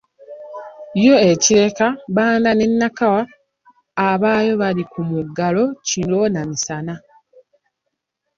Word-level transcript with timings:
Yo 1.03 1.15
e 1.31 1.31
Kireka, 1.43 1.87
Bbanda 2.09 2.49
ne 2.53 2.65
Nakawa, 2.79 3.21
abaayo 4.09 4.53
bali 4.61 4.83
ku 4.91 4.99
muggalo 5.09 5.63
kiro 5.87 6.19
na 6.33 6.41
misana, 6.49 6.93